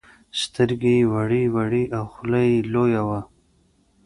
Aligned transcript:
سترگې 0.41 0.93
يې 1.01 1.05
وړې 1.13 1.43
وړې 1.55 1.83
او 1.97 2.03
خوله 2.13 2.41
يې 2.49 2.57
لويه 2.73 3.01
وه. 3.07 3.21